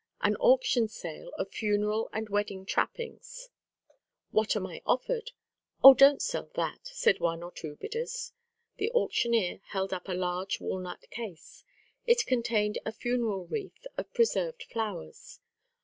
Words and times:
AN 0.21 0.35
AUCTION 0.37 0.87
SALE 0.87 1.29
OF 1.37 1.51
FUNERAL 1.53 2.09
AND 2.11 2.27
WEDDING 2.29 2.65
TRAPPINGS 2.65 3.51
"What 4.31 4.55
am 4.55 4.65
I 4.65 4.81
offered?" 4.83 5.29
"Oh, 5.83 5.93
don't 5.93 6.23
sell 6.23 6.49
that!" 6.55 6.79
said 6.87 7.19
one 7.19 7.43
or 7.43 7.51
two 7.51 7.75
bidders. 7.75 8.33
The 8.77 8.89
auctioneer 8.95 9.59
held 9.67 9.93
up 9.93 10.09
a 10.09 10.13
large 10.13 10.59
walnut 10.59 11.07
case. 11.11 11.63
It 12.07 12.25
contained 12.25 12.79
a 12.83 12.91
funeral 12.91 13.45
wreath 13.45 13.85
of 13.95 14.11
preserved 14.11 14.63
flowers. 14.63 15.39